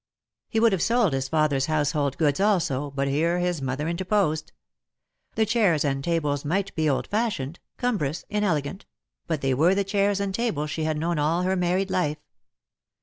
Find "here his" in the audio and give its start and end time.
3.07-3.61